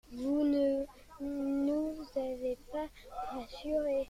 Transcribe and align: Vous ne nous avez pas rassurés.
Vous 0.13 0.43
ne 0.43 0.83
nous 1.23 1.95
avez 2.17 2.57
pas 2.71 2.87
rassurés. 3.37 3.99